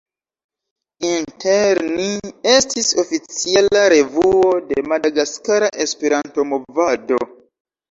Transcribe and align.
Inter 1.09 1.79
Ni 1.97 2.07
estis 2.53 2.89
oficiala 3.03 3.85
revuo 3.95 4.49
de 4.73 4.87
madagaskara 4.95 5.71
Esperanto-movado. 5.89 7.25